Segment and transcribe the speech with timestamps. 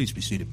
[0.00, 0.48] Please be seated.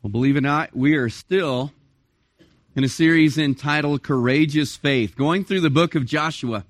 [0.00, 1.72] Well, believe it or not, we are still
[2.76, 6.64] in a series entitled Courageous Faith, going through the book of Joshua,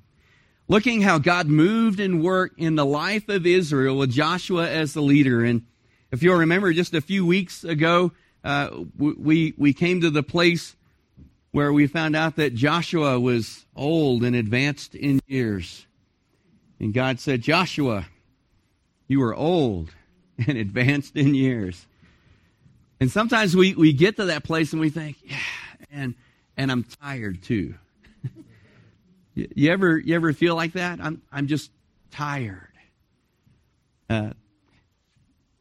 [0.67, 5.03] looking how God moved and worked in the life of Israel with Joshua as the
[5.03, 5.45] leader.
[5.45, 5.67] And
[6.11, 10.75] if you'll remember, just a few weeks ago, uh, we, we came to the place
[11.57, 15.87] where we found out that Joshua was old and advanced in years.
[16.79, 18.07] And God said, Joshua,
[19.09, 19.89] you are old
[20.47, 21.87] and advanced in years.
[23.01, 25.39] And sometimes we, we get to that place and we think, yeah,
[25.91, 26.15] and
[26.59, 27.75] and I'm tired too.
[29.35, 31.01] you, ever you ever feel like that?
[31.01, 31.71] I'm I'm just
[32.11, 32.69] tired.
[34.11, 34.33] Uh,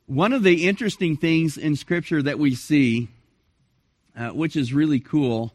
[0.08, 3.08] one of the interesting things in Scripture that we see,
[4.17, 5.55] uh, which is really cool,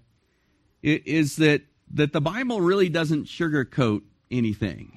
[0.82, 1.62] is that
[1.92, 4.96] that the Bible really doesn't sugarcoat anything.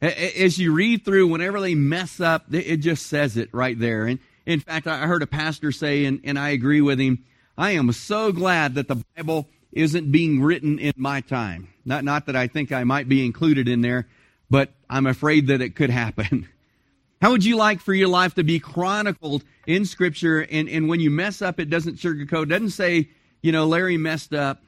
[0.00, 4.06] As you read through, whenever they mess up, it just says it right there.
[4.06, 7.24] And in fact, I heard a pastor say, and, and I agree with him,
[7.56, 11.68] I am so glad that the Bible isn't being written in my time.
[11.84, 14.08] Not, not that I think I might be included in there,
[14.50, 16.48] but I'm afraid that it could happen.
[17.22, 21.00] How would you like for your life to be chronicled in Scripture and, and when
[21.00, 23.08] you mess up, it doesn't sugarcoat, doesn't say,
[23.44, 24.62] you know, Larry messed up.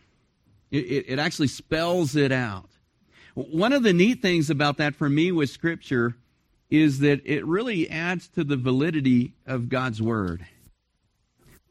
[0.71, 2.69] It, it, it actually spells it out.
[3.33, 6.15] One of the neat things about that for me with Scripture
[6.69, 10.45] is that it really adds to the validity of God's Word.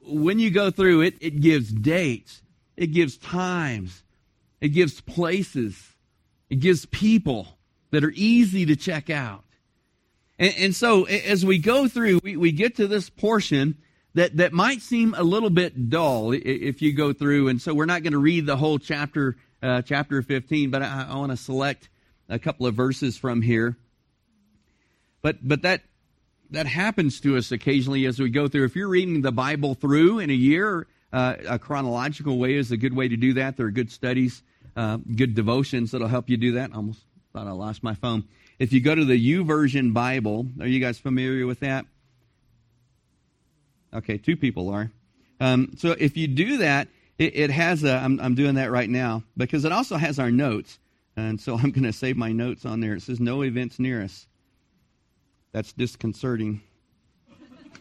[0.01, 2.41] When you go through it, it gives dates,
[2.75, 4.01] it gives times,
[4.59, 5.79] it gives places,
[6.49, 7.59] it gives people
[7.91, 9.43] that are easy to check out.
[10.39, 13.77] And, and so as we go through, we, we get to this portion
[14.15, 17.49] that, that might seem a little bit dull if you go through.
[17.49, 21.07] And so we're not going to read the whole chapter, uh, chapter 15, but I,
[21.09, 21.89] I want to select
[22.29, 23.77] a couple of verses from here.
[25.21, 25.81] But but that
[26.51, 28.65] that happens to us occasionally as we go through.
[28.65, 32.77] If you're reading the Bible through in a year, uh, a chronological way is a
[32.77, 33.57] good way to do that.
[33.57, 34.43] There are good studies,
[34.75, 36.73] uh, good devotions that'll help you do that.
[36.73, 36.99] Almost
[37.33, 38.23] thought I lost my phone.
[38.59, 41.85] If you go to the YouVersion Bible, are you guys familiar with that?
[43.95, 44.91] Okay, two people are.
[45.39, 47.95] Um, so if you do that, it, it has a.
[47.95, 50.79] I'm, I'm doing that right now because it also has our notes,
[51.15, 52.93] and so I'm going to save my notes on there.
[52.93, 54.27] It says no events near us.
[55.53, 56.61] That's disconcerting.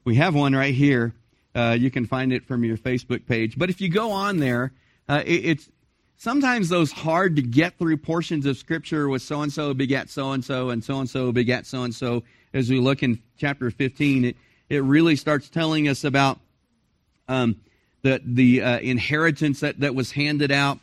[0.05, 1.15] we have one right here.
[1.55, 3.57] Uh, you can find it from your Facebook page.
[3.57, 4.73] But if you go on there,
[5.07, 5.69] uh, it, it's
[6.17, 10.31] sometimes those hard to get through portions of Scripture with so and so begat so
[10.31, 12.23] and so and so and so begat so and so.
[12.53, 14.37] As we look in chapter 15, it,
[14.69, 16.39] it really starts telling us about
[17.27, 17.57] um,
[18.01, 20.79] the, the uh, inheritance that, that was handed out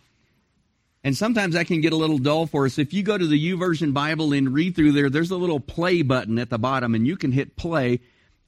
[1.03, 2.79] and sometimes that can get a little dull for us.
[2.79, 6.03] If you go to the YouVersion Bible and read through there, there's a little play
[6.03, 8.01] button at the bottom, and you can hit play.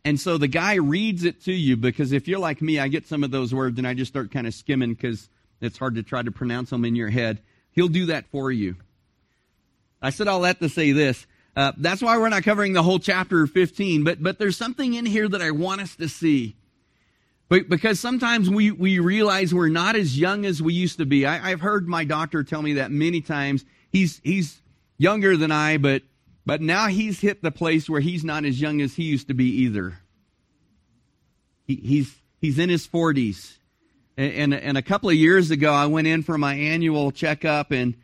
[0.04, 3.06] And so the guy reads it to you because if you're like me, I get
[3.06, 5.28] some of those words and I just start kind of skimming because
[5.60, 7.38] it's hard to try to pronounce them in your head.
[7.70, 8.76] He'll do that for you.
[10.02, 11.24] I said all that to say this.
[11.54, 15.04] Uh, that's why we're not covering the whole chapter 15, but, but there's something in
[15.04, 16.56] here that I want us to see.
[17.48, 21.26] But because sometimes we, we realize we're not as young as we used to be.
[21.26, 23.66] I, have heard my doctor tell me that many times.
[23.90, 24.62] He's, he's
[24.96, 26.02] younger than I, but,
[26.46, 29.34] but now he's hit the place where he's not as young as he used to
[29.34, 29.98] be either.
[31.66, 33.58] He, he's, he's in his 40s.
[34.16, 37.70] And, and, and, a couple of years ago, I went in for my annual checkup
[37.70, 37.96] and,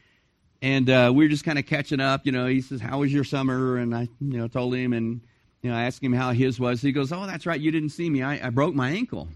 [0.61, 2.27] and uh, we were just kind of catching up.
[2.27, 3.77] You know, he says, How was your summer?
[3.77, 5.21] And I, you know, told him and
[5.63, 6.81] you know, I asked him how his was.
[6.81, 7.61] He goes, Oh, that's right.
[7.61, 8.23] You didn't see me.
[8.23, 9.29] I, I broke my ankle.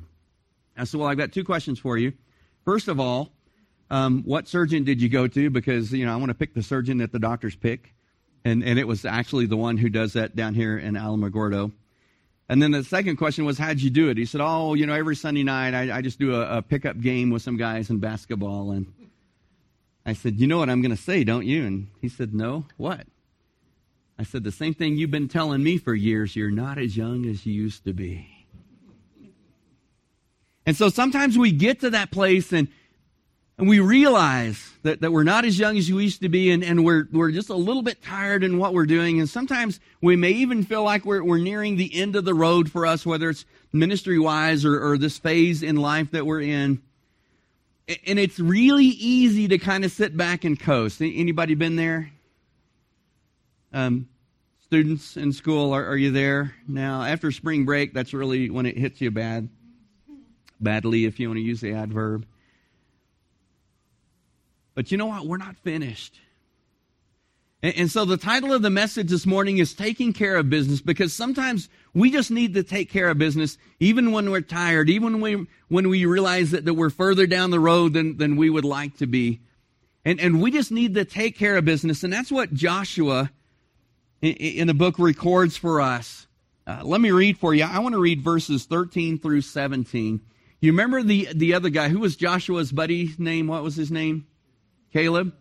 [0.77, 2.13] I said, Well, I've got two questions for you.
[2.65, 3.31] First of all,
[3.91, 5.51] um, what surgeon did you go to?
[5.51, 7.93] Because, you know, I want to pick the surgeon that the doctors pick.
[8.45, 11.71] And, and it was actually the one who does that down here in Alamogordo.
[12.49, 14.17] And then the second question was, how'd you do it?
[14.17, 17.01] He said, oh, you know, every Sunday night I, I just do a, a pickup
[17.01, 18.73] game with some guys in basketball.
[18.73, 18.93] And
[20.05, 21.65] I said, you know what I'm going to say, don't you?
[21.65, 23.07] And he said, no, what?
[24.19, 26.37] I said, the same thing you've been telling me for years.
[26.37, 28.29] You're not as young as you used to be.
[30.67, 32.69] And so sometimes we get to that place and,
[33.59, 36.63] and we realize that, that we're not as young as we used to be and,
[36.63, 39.19] and we're, we're just a little bit tired in what we're doing.
[39.19, 42.71] And sometimes we may even feel like we're, we're nearing the end of the road
[42.71, 46.83] for us, whether it's ministry wise or, or this phase in life that we're in.
[47.89, 51.03] And it's really easy to kind of sit back and coast.
[51.03, 52.11] Anybody been there?
[53.73, 54.09] Um,
[54.61, 57.03] students in school, are, are you there now?
[57.03, 59.49] After spring break, that's really when it hits you bad,
[60.61, 62.27] badly, if you want to use the adverb.
[64.75, 65.27] But you know what?
[65.27, 66.19] We're not finished.
[67.63, 71.15] And, so the title of the message this morning is Taking Care of Business because
[71.15, 75.39] sometimes we just need to take care of business even when we're tired, even when
[75.39, 78.65] we, when we realize that, that we're further down the road than, than we would
[78.65, 79.41] like to be.
[80.05, 82.03] And, and we just need to take care of business.
[82.03, 83.31] And that's what Joshua
[84.21, 86.27] in, in the book records for us.
[86.67, 87.63] Uh, let me read for you.
[87.63, 90.21] I want to read verses 13 through 17.
[90.61, 91.91] You remember the, the other guy?
[91.91, 93.47] Who was Joshua's buddy's name?
[93.47, 94.27] What was his name?
[94.93, 95.33] Caleb?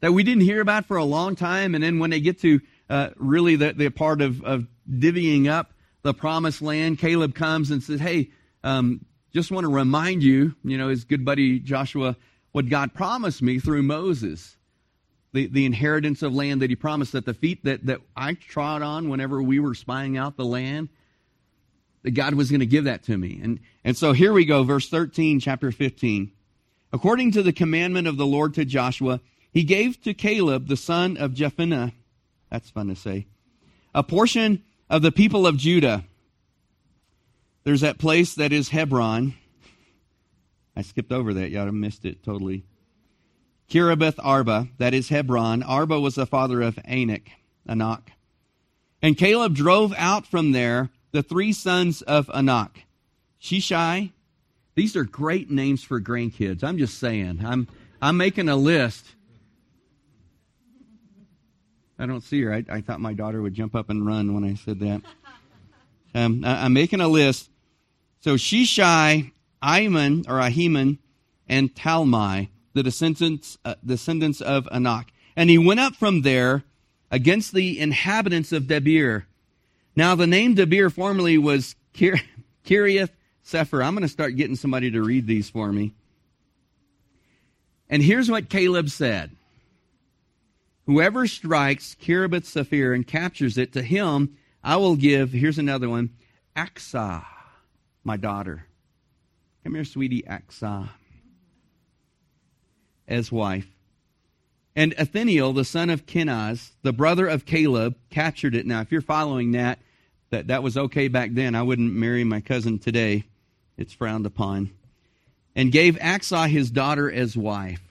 [0.00, 1.74] That we didn't hear about for a long time.
[1.74, 5.72] And then when they get to uh, really the, the part of, of divvying up
[6.02, 8.30] the promised land, Caleb comes and says, Hey,
[8.64, 12.16] um, just want to remind you, you know, his good buddy Joshua,
[12.52, 14.56] what God promised me through Moses.
[15.32, 18.82] The, the inheritance of land that he promised that the feet that, that I trod
[18.82, 20.88] on whenever we were spying out the land,
[22.02, 23.38] that God was going to give that to me.
[23.40, 26.32] And, and so here we go, verse 13, chapter 15.
[26.92, 29.20] According to the commandment of the Lord to Joshua,
[29.52, 31.92] he gave to Caleb, the son of Jephunneh,
[32.50, 33.26] that's fun to say,
[33.94, 36.04] a portion of the people of Judah.
[37.64, 39.34] There's that place that is Hebron.
[40.76, 41.50] I skipped over that.
[41.50, 42.64] Y'all missed it totally.
[43.68, 45.62] Kiriath Arba, that is Hebron.
[45.62, 47.30] Arba was the father of Anak,
[47.68, 48.12] Anak.
[49.02, 52.84] And Caleb drove out from there the three sons of Anak,
[53.40, 54.12] Sheshai.
[54.74, 56.64] These are great names for grandkids.
[56.64, 57.40] I'm just saying.
[57.44, 57.68] I'm
[58.02, 59.06] I'm making a list.
[62.00, 62.54] I don't see her.
[62.54, 65.02] I, I thought my daughter would jump up and run when I said that.
[66.12, 67.50] Um, I, am making a list.
[68.18, 69.30] So Sheshai,
[69.62, 70.98] Iman or Ahiman,
[71.48, 76.64] and Talmai, the descendants uh, descendants of Anak, and he went up from there
[77.12, 79.26] against the inhabitants of Debir.
[79.94, 82.20] Now the name Debir formerly was Kir-
[82.66, 83.10] Kiriath
[83.44, 83.80] Sefer.
[83.80, 85.94] I'm going to start getting somebody to read these for me.
[87.88, 89.30] And here's what Caleb said.
[90.90, 96.10] Whoever strikes Kiriath Sefer and captures it, to him I will give, here's another one,
[96.56, 97.24] Achsah,
[98.02, 98.66] my daughter.
[99.62, 100.88] Come here, sweetie, Achsah,
[103.06, 103.68] as wife.
[104.74, 108.66] And Othniel, the son of Kenaz, the brother of Caleb, captured it.
[108.66, 109.78] Now, if you're following that,
[110.30, 111.54] that, that was okay back then.
[111.54, 113.22] I wouldn't marry my cousin today.
[113.76, 114.72] It's frowned upon.
[115.54, 117.89] And gave Achsah his daughter as wife.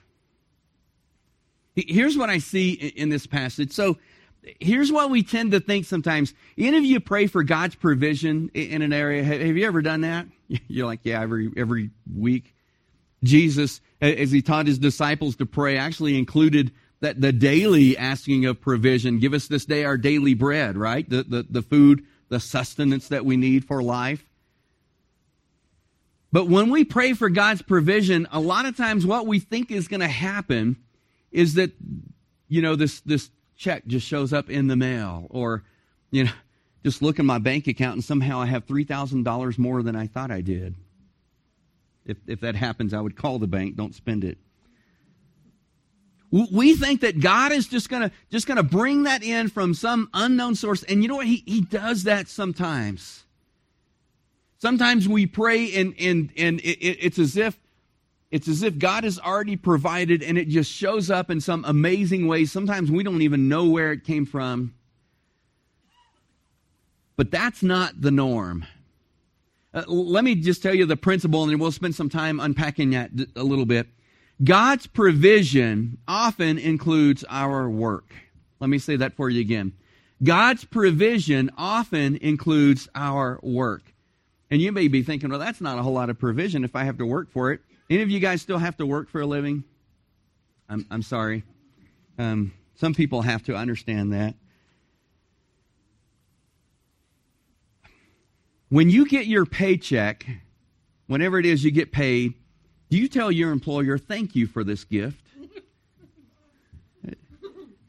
[1.87, 3.71] Here's what I see in this passage.
[3.71, 3.97] So,
[4.59, 6.33] here's what we tend to think sometimes.
[6.57, 9.23] Any of you pray for God's provision in an area?
[9.23, 10.27] Have you ever done that?
[10.67, 12.55] You're like, yeah, every every week.
[13.23, 16.71] Jesus, as he taught his disciples to pray, actually included
[17.01, 19.19] that the daily asking of provision.
[19.19, 21.09] Give us this day our daily bread, right?
[21.09, 24.25] The the, the food, the sustenance that we need for life.
[26.31, 29.87] But when we pray for God's provision, a lot of times what we think is
[29.87, 30.77] going to happen
[31.31, 31.71] is that,
[32.47, 35.63] you know, this, this check just shows up in the mail or,
[36.11, 36.31] you know,
[36.83, 40.31] just look in my bank account and somehow I have $3,000 more than I thought
[40.31, 40.75] I did.
[42.05, 44.37] If, if that happens, I would call the bank, don't spend it.
[46.31, 50.55] We think that God is just gonna, just gonna bring that in from some unknown
[50.55, 50.83] source.
[50.83, 51.25] And you know what?
[51.25, 53.25] He, he does that sometimes.
[54.59, 57.59] Sometimes we pray and, and, and it, it's as if
[58.31, 62.27] it's as if God has already provided and it just shows up in some amazing
[62.27, 62.51] ways.
[62.51, 64.73] Sometimes we don't even know where it came from.
[67.15, 68.65] But that's not the norm.
[69.73, 73.11] Uh, let me just tell you the principle, and we'll spend some time unpacking that
[73.35, 73.87] a little bit.
[74.43, 78.13] God's provision often includes our work.
[78.59, 79.73] Let me say that for you again.
[80.23, 83.93] God's provision often includes our work.
[84.49, 86.83] And you may be thinking, well, that's not a whole lot of provision if I
[86.83, 87.61] have to work for it.
[87.89, 89.63] Any of you guys still have to work for a living?
[90.69, 91.43] I'm, I'm sorry.
[92.19, 94.35] Um, some people have to understand that.
[98.69, 100.27] When you get your paycheck,
[101.07, 102.35] whenever it is you get paid,
[102.91, 105.25] do you tell your employer, thank you for this gift?
[107.03, 107.15] do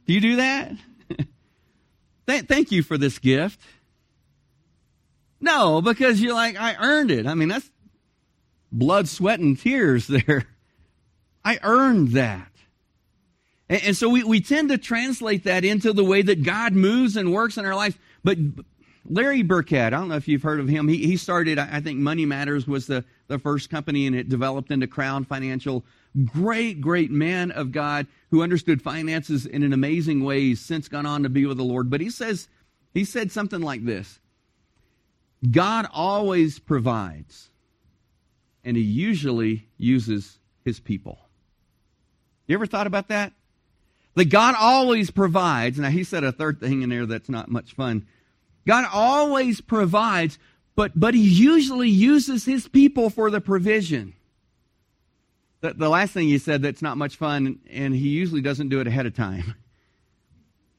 [0.06, 0.72] you do that?
[2.48, 3.60] thank you for this gift.
[5.40, 7.26] No, because you're like, I earned it.
[7.26, 7.70] I mean, that's
[8.72, 10.46] blood, sweat, and tears there.
[11.44, 12.50] I earned that.
[13.68, 17.16] And, and so we, we tend to translate that into the way that God moves
[17.16, 17.98] and works in our life.
[18.22, 18.38] But
[19.08, 20.88] Larry Burkett, I don't know if you've heard of him.
[20.88, 24.70] He, he started, I think Money Matters was the, the first company and it developed
[24.70, 25.84] into Crown Financial.
[26.26, 30.40] Great, great man of God who understood finances in an amazing way.
[30.40, 31.88] He's since gone on to be with the Lord.
[31.88, 32.48] But he says,
[32.92, 34.18] he said something like this
[35.48, 37.49] God always provides
[38.64, 41.18] and he usually uses his people.
[42.46, 43.32] You ever thought about that?
[44.14, 45.78] That God always provides.
[45.78, 48.06] Now, he said a third thing in there that's not much fun.
[48.66, 50.38] God always provides,
[50.74, 54.14] but, but he usually uses his people for the provision.
[55.60, 58.80] The, the last thing he said that's not much fun, and he usually doesn't do
[58.80, 59.54] it ahead of time.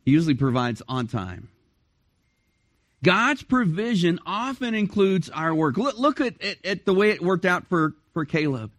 [0.04, 1.50] He usually provides on time.
[3.04, 5.78] God's provision often includes our work.
[5.78, 8.72] Look, look at, at, at, the way it worked out for, for Caleb.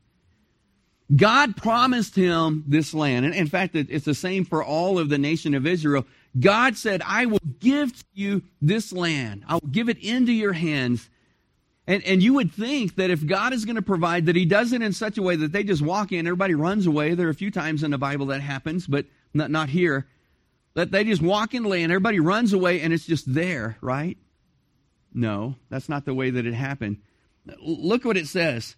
[1.14, 3.26] God promised him this land.
[3.26, 6.06] And in fact, it's the same for all of the nation of Israel.
[6.38, 9.44] God said, I will give to you this land.
[9.46, 11.10] I will give it into your hands.
[11.86, 14.72] And, and you would think that if God is going to provide, that he does
[14.72, 17.14] it in such a way that they just walk in, everybody runs away.
[17.14, 20.06] There are a few times in the Bible that happens, but not, not here.
[20.74, 24.16] That they just walk in land, everybody runs away, and it's just there, right?
[25.12, 26.98] No, that's not the way that it happened.
[27.60, 28.76] Look what it says.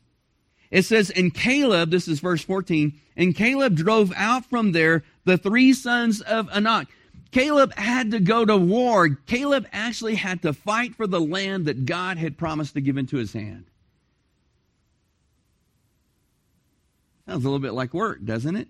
[0.71, 5.39] It says, And Caleb, this is verse 14, and Caleb drove out from there the
[5.39, 6.89] three sons of Anak.
[7.31, 9.09] Caleb had to go to war.
[9.27, 13.17] Caleb actually had to fight for the land that God had promised to give into
[13.17, 13.67] his hand.
[17.27, 18.69] Sounds a little bit like work, doesn't it?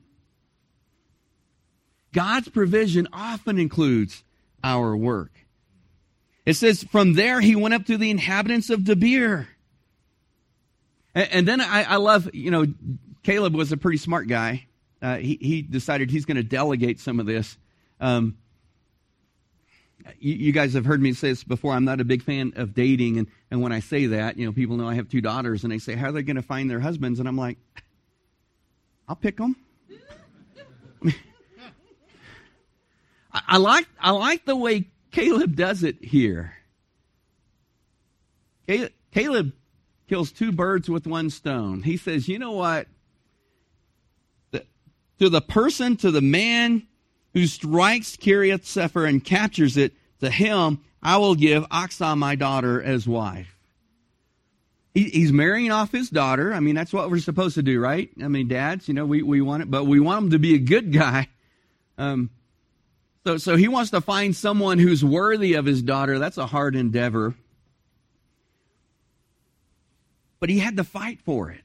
[2.15, 4.25] God's provision often includes
[4.63, 5.33] our work.
[6.47, 9.47] It says, from there he went up to the inhabitants of Debir.
[11.15, 12.67] And, and then I, I, love, you know,
[13.25, 14.67] Caleb was a pretty smart guy.
[15.03, 17.59] Uh, he, he decided he's going to delegate some of this.
[18.01, 18.39] Um,
[20.19, 21.73] you, you, guys have heard me say this before.
[21.73, 23.19] I'm not a big fan of dating.
[23.19, 25.73] And, and when I say that, you know, people know I have two daughters and
[25.73, 27.19] they say, how are they going to find their husbands?
[27.19, 27.59] And I'm like,
[29.09, 29.57] I'll pick them.
[33.35, 36.55] I, like I like the way Caleb does it here.
[39.13, 39.53] Caleb
[40.09, 41.83] kills two birds with one stone.
[41.83, 42.87] He says, "You know what?
[45.21, 46.87] To the person, to the man
[47.33, 52.83] who strikes Kiriath Sefer and captures it, to him I will give Achsah my daughter
[52.83, 53.51] as wife."
[54.95, 56.55] He's marrying off his daughter.
[56.55, 58.11] I mean, that's what we're supposed to do, right?
[58.23, 60.55] I mean, dads, you know, we, we want it, but we want him to be
[60.55, 61.27] a good guy.
[61.99, 62.31] Um,
[63.25, 66.19] so, so he wants to find someone who's worthy of his daughter.
[66.19, 67.35] That's a hard endeavor.
[70.41, 71.65] But he had to fight for it.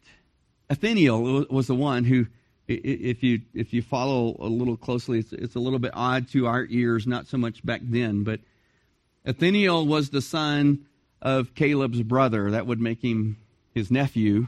[0.70, 2.28] Othniel was the one who,
[2.68, 6.48] if you if you follow a little closely, it's, it's a little bit odd to
[6.48, 8.24] our ears, not so much back then.
[8.24, 8.40] But
[9.26, 10.86] Othniel was the son
[11.22, 12.52] of Caleb's brother.
[12.52, 13.38] That would make him
[13.74, 14.48] his nephew.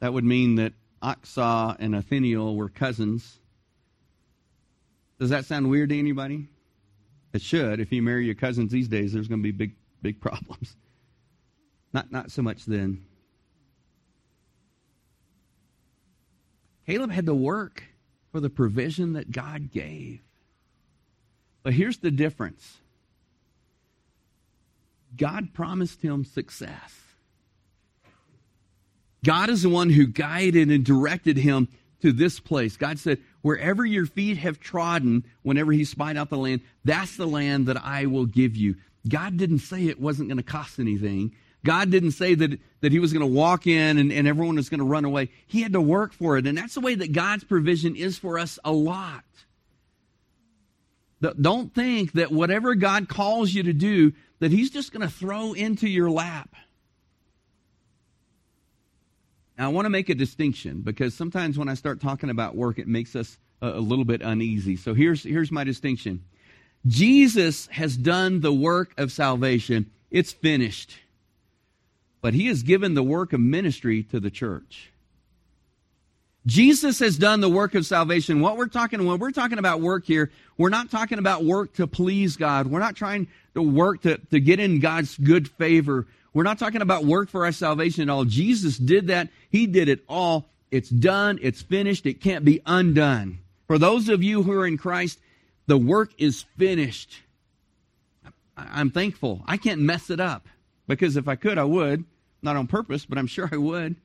[0.00, 3.40] That would mean that Achsah and Othniel were cousins.
[5.18, 6.48] Does that sound weird to anybody?
[7.32, 7.80] It should.
[7.80, 10.76] If you marry your cousins these days, there's going to be big, big problems.
[11.92, 13.04] Not, not so much then.
[16.86, 17.84] Caleb had to work
[18.32, 20.20] for the provision that God gave.
[21.62, 22.78] But here's the difference
[25.16, 26.94] God promised him success.
[29.24, 31.68] God is the one who guided and directed him
[32.02, 32.76] to this place.
[32.76, 37.26] God said, Wherever your feet have trodden, whenever he spied out the land, that's the
[37.26, 38.76] land that I will give you.
[39.08, 41.34] God didn't say it wasn't going to cost anything.
[41.64, 44.68] God didn't say that, that he was going to walk in and, and everyone was
[44.68, 45.30] going to run away.
[45.46, 46.46] He had to work for it.
[46.46, 49.24] And that's the way that God's provision is for us a lot.
[51.20, 55.52] Don't think that whatever God calls you to do, that he's just going to throw
[55.52, 56.54] into your lap.
[59.58, 62.78] Now, I want to make a distinction because sometimes when I start talking about work,
[62.78, 64.76] it makes us a, a little bit uneasy.
[64.76, 66.22] So here's, here's my distinction
[66.86, 70.96] Jesus has done the work of salvation, it's finished.
[72.20, 74.92] But he has given the work of ministry to the church.
[76.46, 78.40] Jesus has done the work of salvation.
[78.40, 81.86] What we're talking when we're talking about work here, we're not talking about work to
[81.86, 82.68] please God.
[82.68, 86.06] We're not trying to work to, to get in God's good favor.
[86.38, 88.24] We're not talking about work for our salvation at all.
[88.24, 89.28] Jesus did that.
[89.50, 90.46] He did it all.
[90.70, 91.40] It's done.
[91.42, 92.06] It's finished.
[92.06, 93.40] It can't be undone.
[93.66, 95.18] For those of you who are in Christ,
[95.66, 97.22] the work is finished.
[98.56, 99.42] I'm thankful.
[99.46, 100.46] I can't mess it up
[100.86, 102.04] because if I could, I would.
[102.40, 103.96] Not on purpose, but I'm sure I would.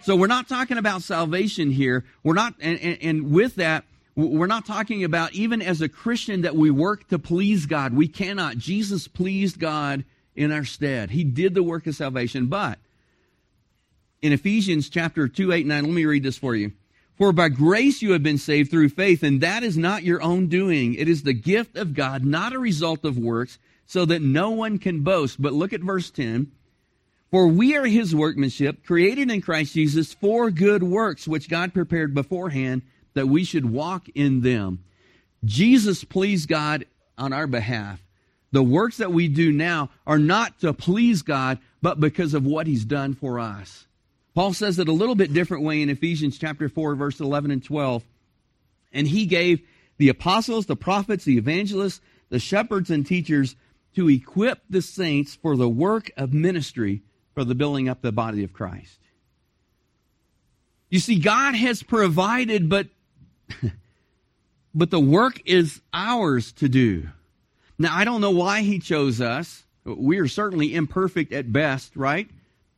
[0.00, 2.06] So we're not talking about salvation here.
[2.22, 3.84] We're not, and, and, and with that,
[4.16, 7.92] we're not talking about even as a Christian that we work to please God.
[7.92, 8.56] We cannot.
[8.56, 11.10] Jesus pleased God in our stead.
[11.10, 12.46] He did the work of salvation.
[12.46, 12.78] But
[14.22, 16.72] in Ephesians chapter 2, 8, 9, let me read this for you.
[17.16, 20.48] For by grace you have been saved through faith, and that is not your own
[20.48, 20.94] doing.
[20.94, 24.78] It is the gift of God, not a result of works, so that no one
[24.78, 25.40] can boast.
[25.40, 26.50] But look at verse 10.
[27.30, 32.14] For we are his workmanship, created in Christ Jesus for good works, which God prepared
[32.14, 32.82] beforehand
[33.14, 34.84] that we should walk in them.
[35.44, 36.86] Jesus pleased God
[37.18, 38.00] on our behalf.
[38.54, 42.68] The works that we do now are not to please God, but because of what
[42.68, 43.88] he's done for us.
[44.32, 47.64] Paul says it a little bit different way in Ephesians chapter 4 verse 11 and
[47.64, 48.04] 12.
[48.92, 53.56] And he gave the apostles, the prophets, the evangelists, the shepherds and teachers
[53.96, 57.02] to equip the saints for the work of ministry
[57.34, 59.00] for the building up the body of Christ.
[60.90, 62.86] You see, God has provided, but,
[64.76, 67.08] but the work is ours to do.
[67.78, 69.64] Now, I don't know why He chose us.
[69.84, 72.28] We are certainly imperfect at best, right?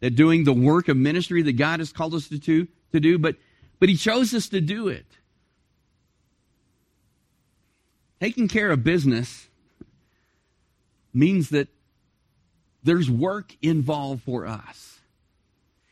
[0.02, 3.18] At doing the work of ministry that God has called us to, to, to do,
[3.18, 3.36] but,
[3.78, 5.06] but He chose us to do it.
[8.20, 9.48] Taking care of business
[11.12, 11.68] means that
[12.82, 15.00] there's work involved for us.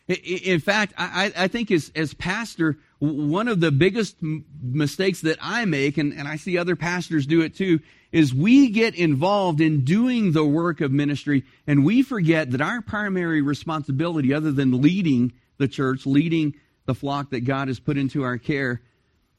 [0.06, 5.64] In fact, I, I think as, as pastor, one of the biggest mistakes that I
[5.64, 7.80] make, and, and I see other pastors do it too,
[8.14, 12.80] is we get involved in doing the work of ministry and we forget that our
[12.80, 16.54] primary responsibility, other than leading the church, leading
[16.86, 18.80] the flock that God has put into our care,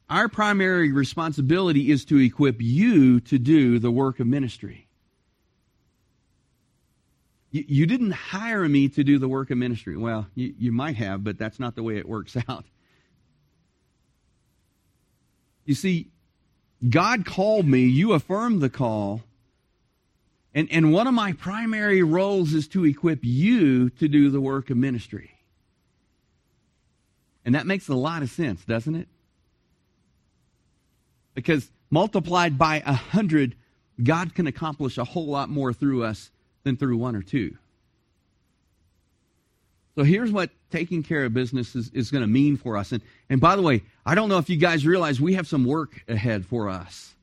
[0.09, 4.89] our primary responsibility is to equip you to do the work of ministry.
[7.51, 9.95] You, didn't hire me to do the work of ministry.
[9.95, 12.65] Well, you, you might have, but that's not the way it works out.
[15.63, 16.09] You see,
[16.87, 19.23] God called me, you affirmed the call,
[20.53, 24.69] and, and one of my primary roles is to equip you to do the work
[24.69, 25.31] of ministry.
[27.43, 29.07] And that makes a lot of sense, doesn't it?
[31.33, 33.55] Because multiplied by a hundred,
[34.01, 36.31] God can accomplish a whole lot more through us
[36.63, 37.57] than through one or two.
[39.95, 42.91] So here's what taking care of business is, is going to mean for us.
[42.91, 45.65] And, and by the way, I don't know if you guys realize we have some
[45.65, 47.13] work ahead for us.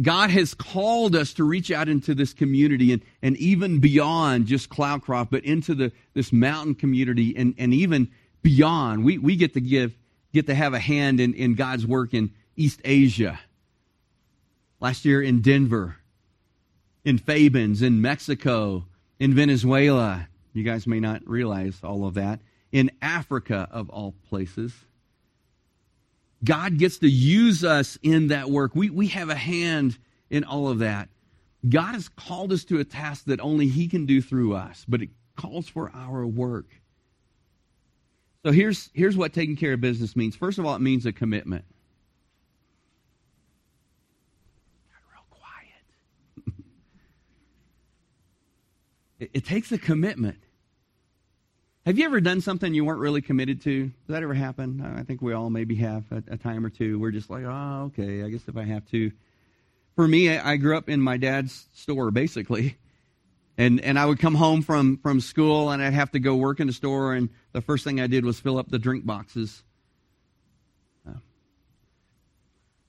[0.00, 4.70] God has called us to reach out into this community and, and even beyond just
[4.70, 8.08] Cloudcroft, but into the, this mountain community and, and even
[8.42, 9.04] beyond.
[9.04, 9.96] We, we get to give,
[10.32, 13.40] get to have a hand in, in God's work in East Asia.
[14.78, 15.96] Last year in Denver,
[17.04, 18.84] in Fabens, in Mexico,
[19.18, 20.28] in Venezuela.
[20.52, 22.40] You guys may not realize all of that.
[22.70, 24.72] In Africa, of all places.
[26.44, 28.74] God gets to use us in that work.
[28.74, 29.98] We, we have a hand
[30.30, 31.08] in all of that.
[31.68, 35.02] God has called us to a task that only He can do through us, but
[35.02, 36.66] it calls for our work.
[38.44, 40.34] So here's, here's what taking care of business means.
[40.34, 41.64] First of all, it means a commitment.
[49.32, 50.38] It, takes a commitment.
[51.86, 53.84] Have you ever done something you weren't really committed to?
[53.84, 54.80] Does that ever happen?
[54.96, 56.98] I think we all maybe have a, a time or two.
[56.98, 59.12] We're just like, oh, okay, I guess if I have to.
[59.94, 62.78] For me, I, I grew up in my dad's store, basically.
[63.56, 66.58] And, and I would come home from, from school and I'd have to go work
[66.58, 69.62] in the store, and the first thing I did was fill up the drink boxes.
[71.06, 71.12] Uh,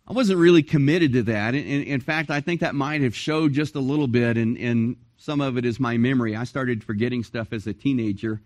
[0.07, 1.53] I wasn't really committed to that.
[1.53, 4.95] In, in, fact, I think that might have showed just a little bit in, in
[5.23, 6.35] some of it is my memory.
[6.35, 8.41] I started forgetting stuff as a teenager.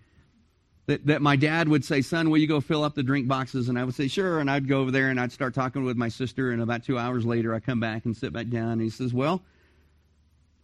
[0.86, 3.68] That, that my dad would say, Son, will you go fill up the drink boxes?
[3.68, 4.38] And I would say, Sure.
[4.38, 6.52] And I'd go over there and I'd start talking with my sister.
[6.52, 8.70] And about two hours later, I come back and sit back down.
[8.70, 9.42] And he says, Well,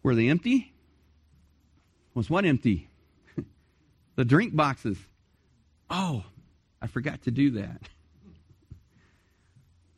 [0.04, 0.72] were they empty?
[2.14, 2.88] Was what empty?
[4.14, 4.98] the drink boxes.
[5.90, 6.22] Oh,
[6.80, 7.82] I forgot to do that.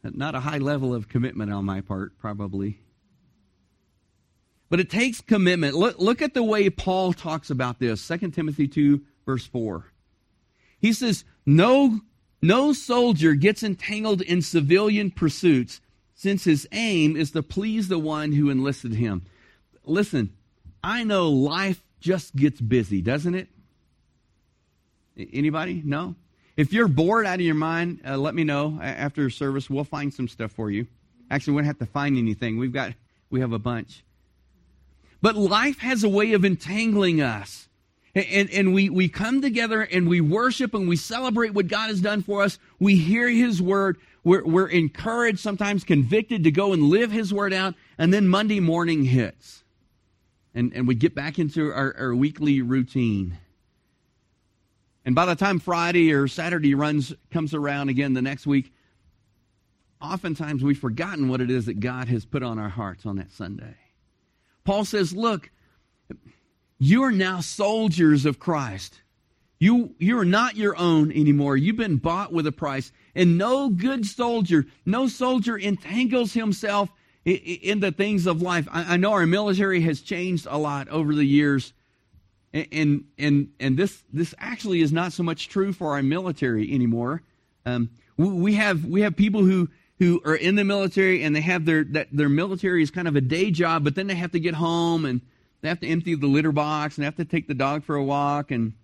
[0.16, 2.78] Not a high level of commitment on my part, probably.
[4.68, 5.74] But it takes commitment.
[5.74, 8.06] Look, look at the way Paul talks about this.
[8.06, 9.84] 2 Timothy 2, verse 4.
[10.78, 12.00] He says, No,
[12.42, 15.80] no soldier gets entangled in civilian pursuits,
[16.14, 19.22] since his aim is to please the one who enlisted him.
[19.84, 20.32] Listen,
[20.82, 23.48] I know life just gets busy, doesn't it?
[25.32, 25.82] Anybody?
[25.84, 26.14] No?
[26.56, 29.68] If you're bored out of your mind, uh, let me know after service.
[29.68, 30.86] We'll find some stuff for you.
[31.30, 32.58] Actually, we don't have to find anything.
[32.58, 32.92] We've got
[33.28, 34.04] we have a bunch.
[35.26, 37.68] But life has a way of entangling us.
[38.14, 42.00] And, and we, we come together and we worship and we celebrate what God has
[42.00, 42.60] done for us.
[42.78, 43.96] We hear His word.
[44.22, 47.74] We're, we're encouraged, sometimes convicted to go and live His word out.
[47.98, 49.64] And then Monday morning hits.
[50.54, 53.36] And, and we get back into our, our weekly routine.
[55.04, 58.72] And by the time Friday or Saturday runs comes around again the next week,
[60.00, 63.32] oftentimes we've forgotten what it is that God has put on our hearts on that
[63.32, 63.74] Sunday.
[64.66, 65.50] Paul says, Look,
[66.78, 69.00] you are now soldiers of Christ.
[69.58, 71.56] You, you're not your own anymore.
[71.56, 72.92] You've been bought with a price.
[73.14, 76.90] And no good soldier, no soldier entangles himself
[77.24, 78.68] in, in the things of life.
[78.70, 81.72] I, I, know our military has changed a lot over the years.
[82.52, 86.74] And, and, and, and this, this actually is not so much true for our military
[86.74, 87.22] anymore.
[87.64, 91.64] Um, we have, we have people who, who are in the military and they have
[91.64, 94.40] their, that their military is kind of a day job, but then they have to
[94.40, 95.20] get home and
[95.60, 97.96] they have to empty the litter box and they have to take the dog for
[97.96, 98.74] a walk and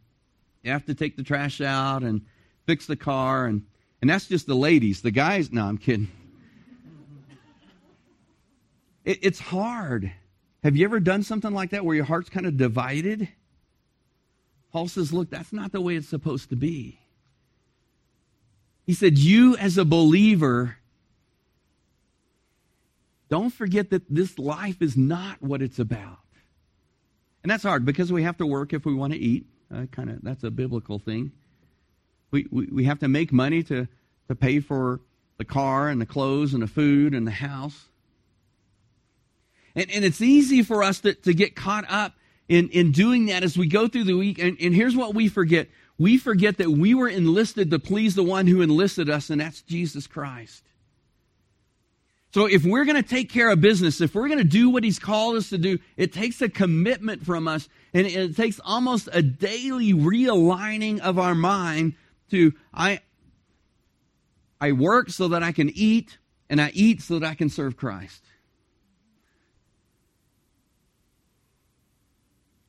[0.63, 2.23] they have to take the trash out and
[2.67, 3.47] fix the car.
[3.47, 3.67] And,
[4.01, 5.03] and that's just the ladies.
[5.03, 6.09] The guys, no, I'm kidding.
[9.05, 10.13] It, it's hard.
[10.63, 13.29] Have you ever done something like that where your heart's kind of divided?
[14.73, 16.99] Paul says, look, that's not the way it's supposed to be.
[18.85, 20.77] He said, You as a believer,
[23.33, 26.19] don't forget that this life is not what it's about.
[27.43, 29.47] And that's hard because we have to work if we want to eat.
[29.75, 31.33] Uh, kind of that's a biblical thing.
[32.31, 33.89] We, we we have to make money to
[34.29, 35.01] to pay for
[35.39, 37.87] the car and the clothes and the food and the house.
[39.75, 42.13] And and it's easy for us to, to get caught up
[42.51, 44.39] in, in doing that as we go through the week.
[44.41, 45.69] And, and here's what we forget.
[45.97, 49.63] We forget that we were enlisted to please the one who enlisted us, and that's
[49.63, 50.63] Jesus Christ.
[52.33, 54.85] So if we're going to take care of business, if we're going to do what
[54.85, 59.11] he's called us to do, it takes a commitment from us and it takes almost
[59.13, 61.95] a daily realigning of our mind
[62.31, 63.01] to I
[64.63, 66.19] I work so that I can eat
[66.49, 68.25] and I eat so that I can serve Christ.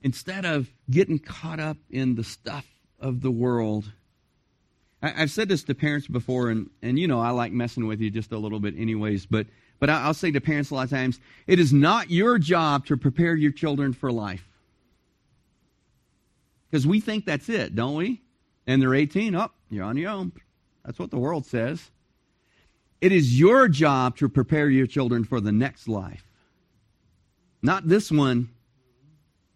[0.01, 2.65] Instead of getting caught up in the stuff
[2.99, 3.93] of the world.
[5.03, 7.99] I, have said this to parents before, and, and you know I like messing with
[7.99, 9.25] you just a little bit, anyways.
[9.25, 9.47] But
[9.79, 12.95] but I'll say to parents a lot of times, it is not your job to
[12.95, 14.47] prepare your children for life.
[16.71, 18.21] Because we think that's it, don't we?
[18.65, 20.31] And they're 18, up, oh, you're on your own.
[20.85, 21.91] That's what the world says.
[23.01, 26.25] It is your job to prepare your children for the next life.
[27.61, 28.49] Not this one,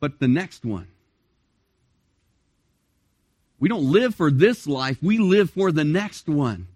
[0.02, 0.90] but the next one.
[3.60, 6.68] We don't live for this life, we live for the next one.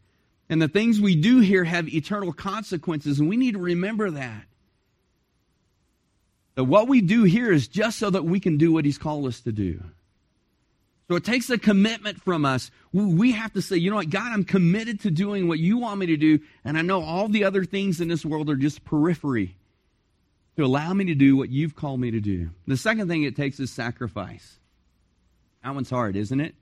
[0.49, 4.43] And the things we do here have eternal consequences, and we need to remember that.
[6.55, 9.25] That what we do here is just so that we can do what He's called
[9.27, 9.81] us to do.
[11.07, 12.71] So it takes a commitment from us.
[12.91, 15.99] We have to say, you know what, God, I'm committed to doing what you want
[15.99, 18.83] me to do, and I know all the other things in this world are just
[18.83, 19.55] periphery
[20.57, 22.49] to allow me to do what you've called me to do.
[22.67, 24.57] The second thing it takes is sacrifice.
[25.63, 26.55] That one's hard, isn't it?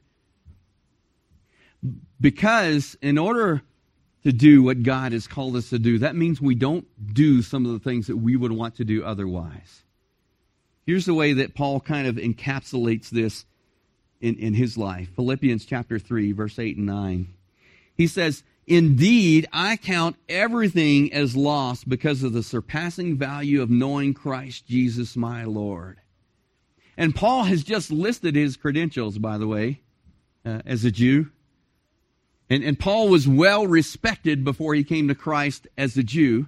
[2.20, 3.62] Because in order
[4.24, 7.66] to do what God has called us to do, that means we don't do some
[7.66, 9.84] of the things that we would want to do otherwise.
[10.86, 13.46] Here's the way that Paul kind of encapsulates this
[14.22, 17.28] in, in his life Philippians chapter 3, verse 8 and 9.
[17.96, 24.14] He says, Indeed, I count everything as lost because of the surpassing value of knowing
[24.14, 25.98] Christ Jesus my Lord.
[26.96, 29.82] And Paul has just listed his credentials, by the way,
[30.46, 31.32] uh, as a Jew.
[32.50, 36.48] And, and Paul was well respected before he came to Christ as a Jew.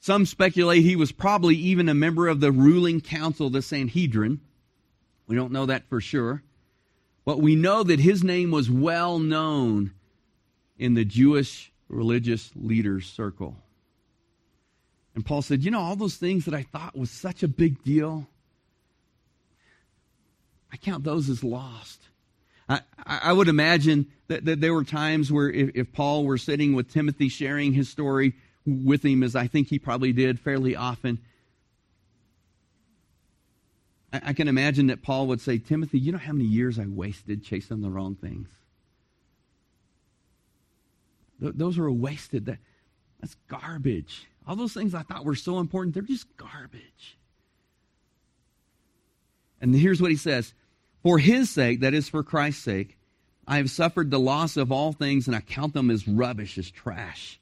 [0.00, 4.40] Some speculate he was probably even a member of the ruling council, the Sanhedrin.
[5.26, 6.42] We don't know that for sure.
[7.26, 9.92] But we know that his name was well known
[10.78, 13.56] in the Jewish religious leaders' circle.
[15.14, 17.84] And Paul said, You know, all those things that I thought was such a big
[17.84, 18.26] deal,
[20.72, 22.00] I count those as lost.
[22.70, 26.74] I, I would imagine that, that, there were times where if, if Paul were sitting
[26.74, 31.18] with Timothy sharing his story with him, as I think he probably did fairly often,
[34.12, 36.86] I, I can imagine that Paul would say, Timothy, you know how many years I
[36.86, 38.48] wasted chasing the wrong things?
[41.40, 42.46] Th- those were wasted.
[42.46, 42.58] That,
[43.20, 44.28] that's garbage.
[44.46, 47.18] All those things I thought were so important, they're just garbage.
[49.60, 50.54] And here's what he says
[51.02, 52.96] for his sake, that is for Christ's sake,
[53.46, 56.70] I have suffered the loss of all things, and I count them as rubbish, as
[56.70, 57.40] trash,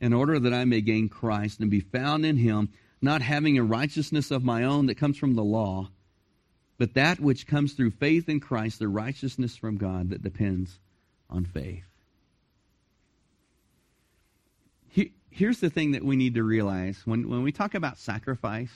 [0.00, 3.62] in order that I may gain Christ and be found in him, not having a
[3.62, 5.90] righteousness of my own that comes from the law,
[6.76, 10.78] but that which comes through faith in Christ, the righteousness from God that depends
[11.30, 11.84] on faith.
[15.30, 18.72] Here's the thing that we need to realize when, when we talk about sacrifice,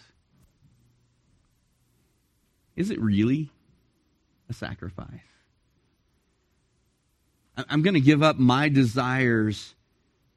[2.76, 3.50] is it really
[4.52, 5.08] a sacrifice.
[7.56, 9.74] I'm going to give up my desires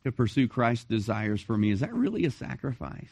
[0.03, 1.71] to pursue Christ's desires for me.
[1.71, 3.11] Is that really a sacrifice?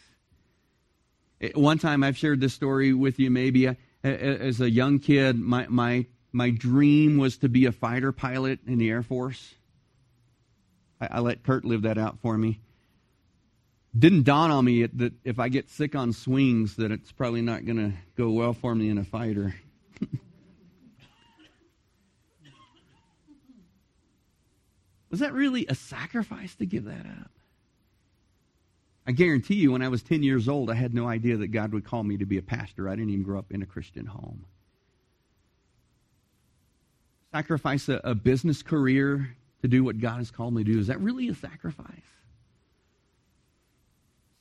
[1.42, 5.38] Eh, one time I've shared this story with you, maybe uh, as a young kid,
[5.38, 9.54] my, my my dream was to be a fighter pilot in the Air Force.
[11.00, 12.60] I, I let Kurt live that out for me.
[13.98, 17.66] Didn't dawn on me that if I get sick on swings, that it's probably not
[17.66, 19.54] going to go well for me in a fighter.
[25.14, 27.30] was that really a sacrifice to give that up?
[29.06, 31.72] I guarantee you, when I was 10 years old, I had no idea that God
[31.72, 32.90] would call me to be a pastor.
[32.90, 34.46] I didn't even grow up in a Christian home.
[37.32, 40.80] Sacrifice a, a business career to do what God has called me to do.
[40.80, 41.86] Is that really a sacrifice?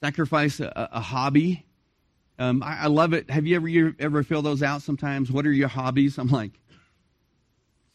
[0.01, 1.67] Sacrifice a, a hobby.
[2.39, 3.29] Um, I, I, love it.
[3.29, 5.31] Have you ever you ever fill those out sometimes?
[5.31, 6.17] What are your hobbies?
[6.17, 6.53] I'm like,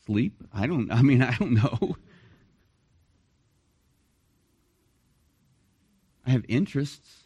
[0.06, 0.36] sleep.
[0.54, 0.92] I don't.
[0.92, 1.98] I mean, I don't know.
[6.28, 7.24] I have interests.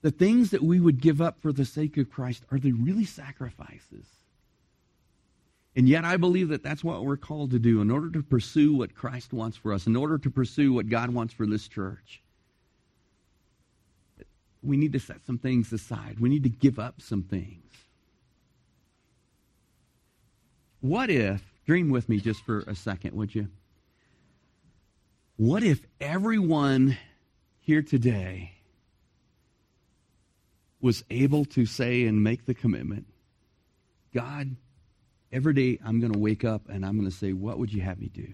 [0.00, 3.04] The things that we would give up for the sake of Christ, are they really
[3.04, 4.06] sacrifices?
[5.76, 8.74] And yet, I believe that that's what we're called to do in order to pursue
[8.74, 12.22] what Christ wants for us, in order to pursue what God wants for this church.
[14.62, 16.20] We need to set some things aside.
[16.20, 17.70] We need to give up some things.
[20.80, 23.48] What if, dream with me just for a second, would you?
[25.36, 26.96] What if everyone
[27.64, 28.52] here today
[30.80, 33.06] was able to say and make the commitment
[34.14, 34.54] God,
[35.32, 37.82] every day I'm going to wake up and I'm going to say, What would you
[37.82, 38.32] have me do?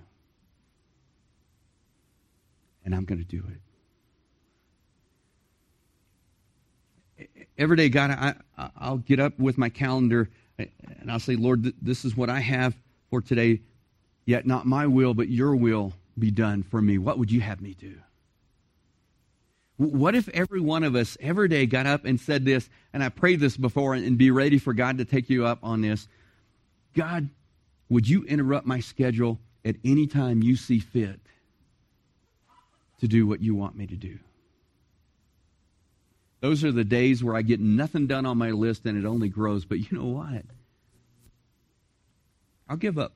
[2.85, 3.43] And I'm going to do
[7.19, 7.31] it.
[7.59, 8.35] Every day, God, I,
[8.77, 12.75] I'll get up with my calendar and I'll say, Lord, this is what I have
[13.11, 13.61] for today,
[14.25, 16.99] yet not my will, but your will be done for me.
[16.99, 17.97] What would you have me do?
[19.81, 23.09] What if every one of us every day got up and said this, and I
[23.09, 26.07] prayed this before, and be ready for God to take you up on this?
[26.95, 27.31] God,
[27.88, 31.19] would you interrupt my schedule at any time you see fit
[33.01, 34.19] to do what you want me to do?
[36.40, 39.31] Those are the days where I get nothing done on my list and it only
[39.31, 39.64] grows.
[39.64, 40.45] But you know what?
[42.69, 43.14] I'll give up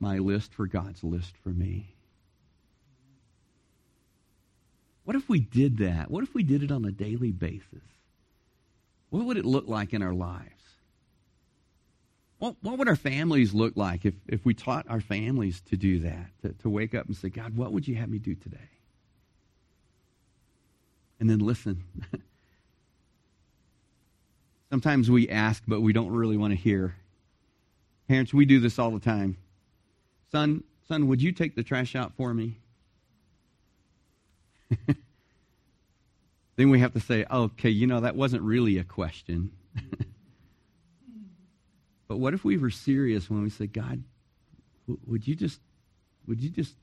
[0.00, 1.94] my list for God's list for me.
[5.04, 6.10] What if we did that?
[6.10, 7.82] What if we did it on a daily basis?
[9.10, 10.60] What would it look like in our lives?
[12.38, 16.00] What, what would our families look like if, if we taught our families to do
[16.00, 18.58] that, to, to wake up and say, God, what would you have me do today?
[21.18, 21.84] And then listen.
[24.70, 26.94] Sometimes we ask, but we don't really want to hear.
[28.08, 29.36] Parents, we do this all the time.
[30.32, 32.56] Son, son, would you take the trash out for me?
[36.56, 39.52] then we have to say, okay, you know, that wasn't really a question.
[42.08, 44.02] but what if we were serious when we said, God,
[45.06, 45.60] would you just
[46.26, 46.74] would you just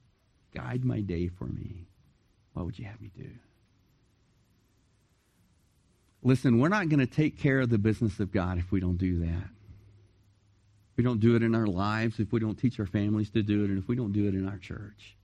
[0.53, 1.87] guide my day for me?
[2.53, 3.29] What would you have me do?
[6.23, 8.97] Listen, we're not going to take care of the business of God if we don't
[8.97, 9.49] do that.
[10.91, 13.43] If we don't do it in our lives, if we don't teach our families to
[13.43, 15.16] do it, and if we don't do it in our church.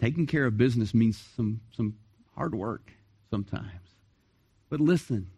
[0.00, 1.96] Taking care of business means some, some
[2.34, 2.92] hard work
[3.30, 3.68] sometimes.
[4.68, 5.30] But listen,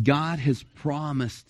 [0.00, 1.48] God has promised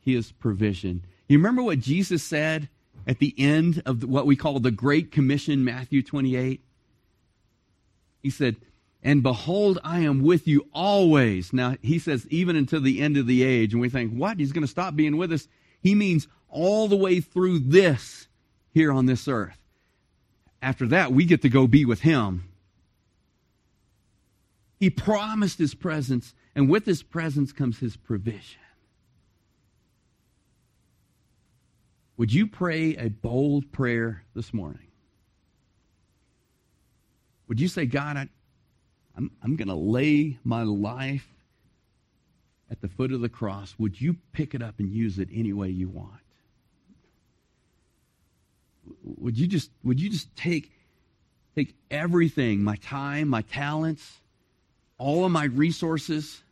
[0.00, 1.04] his provision.
[1.28, 2.68] You remember what Jesus said
[3.06, 6.60] at the end of what we call the Great Commission, Matthew 28?
[8.22, 8.56] He said,
[9.02, 11.52] And behold, I am with you always.
[11.52, 13.72] Now, he says, even until the end of the age.
[13.72, 14.38] And we think, what?
[14.38, 15.48] He's going to stop being with us?
[15.80, 18.28] He means all the way through this
[18.72, 19.61] here on this earth
[20.62, 22.48] after that, we get to go be with Him.
[24.78, 28.60] He promised His presence, and with His presence comes His provision.
[32.16, 34.86] Would you pray a bold prayer this morning?
[37.48, 38.28] Would you say, God, I,
[39.16, 41.26] I'm, I'm going to lay my life
[42.70, 43.74] at the foot of the cross?
[43.78, 46.21] Would you pick it up and use it any way you want?
[49.22, 50.72] Would you just would you just take
[51.54, 54.20] take everything my time my talents
[54.98, 56.42] all of my resources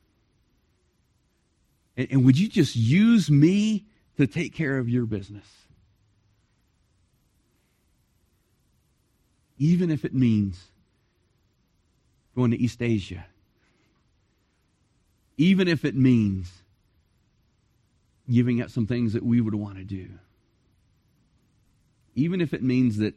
[2.00, 3.85] and, and would you just use me
[4.16, 5.46] to take care of your business?
[9.59, 10.59] Even if it means
[12.35, 13.26] going to east asia.
[15.37, 16.50] Even if it means
[18.30, 20.09] giving up some things that we would want to do
[22.14, 23.14] even if it means that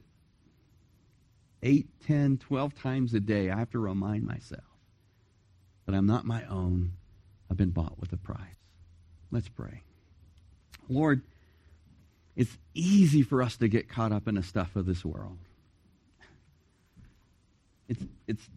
[1.62, 4.64] 8, 10, 12 times a day I have to remind myself
[5.86, 6.94] that I'm not my own.
[7.50, 8.40] I've been bought with a price.
[9.32, 9.82] Let's pray.
[10.90, 11.22] Lord,
[12.36, 15.38] it's easy for us to get caught up in the stuff of this world.
[17.88, 18.50] It's, it's,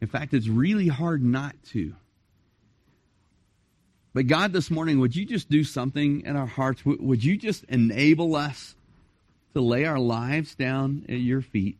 [0.00, 1.94] in fact, it's really hard not to.
[4.14, 6.84] But God, this morning, would you just do something in our hearts?
[6.84, 8.74] Would you just enable us
[9.54, 11.78] to lay our lives down at your feet?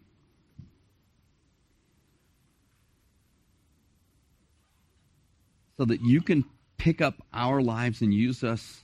[5.76, 6.44] So that you can
[6.76, 8.80] pick up our lives and use us,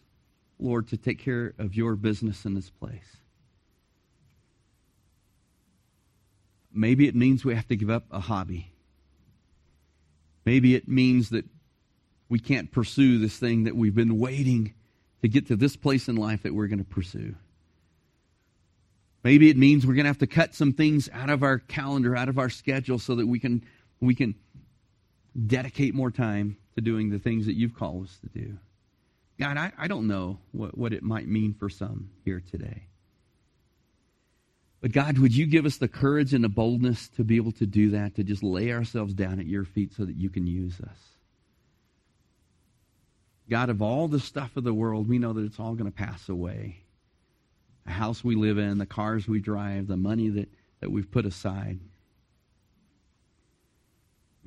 [0.58, 3.16] Lord, to take care of your business in this place.
[6.72, 8.70] Maybe it means we have to give up a hobby.
[10.44, 11.44] Maybe it means that
[12.28, 14.74] we can't pursue this thing that we've been waiting
[15.22, 17.34] to get to this place in life that we're going to pursue.
[19.26, 22.16] Maybe it means we're going to have to cut some things out of our calendar,
[22.16, 23.64] out of our schedule, so that we can
[24.00, 24.36] we can
[25.48, 28.56] dedicate more time to doing the things that you've called us to do.
[29.40, 32.84] God, I, I don't know what, what it might mean for some here today.
[34.80, 37.66] But God, would you give us the courage and the boldness to be able to
[37.66, 40.80] do that, to just lay ourselves down at your feet so that you can use
[40.80, 40.98] us?
[43.50, 45.98] God, of all the stuff of the world, we know that it's all going to
[45.98, 46.84] pass away.
[47.86, 50.48] The house we live in, the cars we drive, the money that,
[50.80, 51.78] that we've put aside.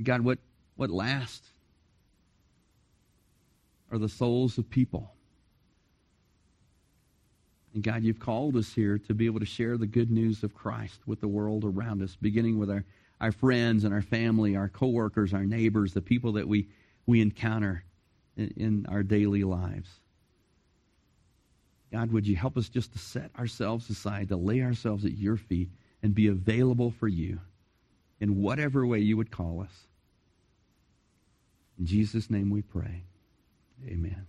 [0.01, 0.39] God, what,
[0.75, 1.47] what lasts
[3.91, 5.11] are the souls of people.
[7.73, 10.53] And God, you've called us here to be able to share the good news of
[10.53, 12.83] Christ with the world around us, beginning with our,
[13.21, 16.67] our friends and our family, our coworkers, our neighbors, the people that we,
[17.05, 17.83] we encounter
[18.37, 19.89] in, in our daily lives.
[21.91, 25.37] God, would you help us just to set ourselves aside, to lay ourselves at your
[25.37, 25.69] feet,
[26.03, 27.39] and be available for you
[28.19, 29.87] in whatever way you would call us.
[31.79, 33.03] In Jesus' name we pray.
[33.87, 34.27] Amen.